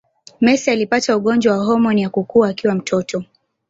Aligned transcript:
Messi 0.41 0.71
alipata 0.71 1.17
ugonjwa 1.17 1.57
wa 1.57 1.63
homoni 1.65 2.01
ya 2.01 2.09
kukua 2.09 2.49
akiwa 2.49 2.75
mtoto 2.75 3.23